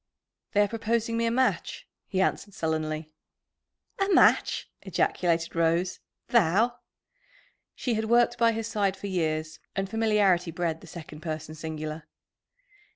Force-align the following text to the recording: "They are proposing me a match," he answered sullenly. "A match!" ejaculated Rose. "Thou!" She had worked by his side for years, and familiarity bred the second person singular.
"They 0.53 0.61
are 0.61 0.67
proposing 0.67 1.15
me 1.15 1.27
a 1.27 1.29
match," 1.29 1.87
he 2.07 2.21
answered 2.21 2.55
sullenly. 2.55 3.11
"A 3.99 4.09
match!" 4.09 4.67
ejaculated 4.81 5.55
Rose. 5.55 5.99
"Thou!" 6.29 6.79
She 7.75 7.93
had 7.93 8.05
worked 8.05 8.39
by 8.39 8.51
his 8.51 8.65
side 8.65 8.97
for 8.97 9.05
years, 9.05 9.59
and 9.75 9.87
familiarity 9.87 10.49
bred 10.49 10.81
the 10.81 10.87
second 10.87 11.19
person 11.21 11.53
singular. 11.53 12.07